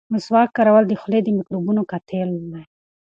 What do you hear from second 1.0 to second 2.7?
خولې د میکروبونو قاتل دی.